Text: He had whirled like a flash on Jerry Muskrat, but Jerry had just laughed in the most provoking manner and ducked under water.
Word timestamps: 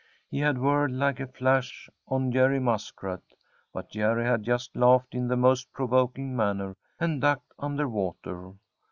He 0.31 0.39
had 0.39 0.57
whirled 0.57 0.93
like 0.93 1.19
a 1.19 1.27
flash 1.27 1.87
on 2.07 2.31
Jerry 2.31 2.59
Muskrat, 2.59 3.21
but 3.71 3.91
Jerry 3.91 4.25
had 4.25 4.41
just 4.41 4.75
laughed 4.75 5.13
in 5.13 5.27
the 5.27 5.37
most 5.37 5.71
provoking 5.73 6.35
manner 6.35 6.75
and 6.99 7.21
ducked 7.21 7.53
under 7.59 7.87
water. 7.87 8.53